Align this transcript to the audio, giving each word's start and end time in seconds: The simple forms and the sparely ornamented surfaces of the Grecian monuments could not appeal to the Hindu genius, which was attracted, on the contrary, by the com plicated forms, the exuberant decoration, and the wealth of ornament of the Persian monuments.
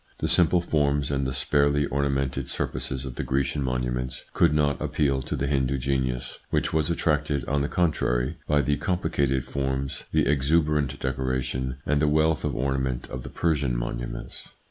The 0.17 0.27
simple 0.27 0.61
forms 0.61 1.11
and 1.11 1.27
the 1.27 1.31
sparely 1.31 1.85
ornamented 1.85 2.47
surfaces 2.47 3.05
of 3.05 3.17
the 3.17 3.23
Grecian 3.23 3.61
monuments 3.61 4.25
could 4.33 4.51
not 4.51 4.81
appeal 4.81 5.21
to 5.21 5.35
the 5.35 5.45
Hindu 5.45 5.77
genius, 5.77 6.39
which 6.49 6.73
was 6.73 6.89
attracted, 6.89 7.45
on 7.45 7.61
the 7.61 7.67
contrary, 7.69 8.39
by 8.47 8.61
the 8.63 8.77
com 8.77 8.97
plicated 8.97 9.43
forms, 9.43 10.05
the 10.11 10.25
exuberant 10.25 10.99
decoration, 10.99 11.77
and 11.85 12.01
the 12.01 12.07
wealth 12.07 12.43
of 12.43 12.55
ornament 12.55 13.09
of 13.11 13.21
the 13.21 13.29
Persian 13.29 13.77
monuments. 13.77 14.49